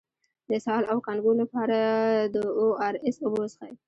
د 0.47 0.49
اسهال 0.57 0.83
او 0.91 0.97
کانګو 1.05 1.31
لپاره 1.41 1.79
د 2.35 2.35
او 2.59 2.67
ار 2.87 2.95
اس 3.07 3.17
اوبه 3.23 3.39
وڅښئ 3.41 3.71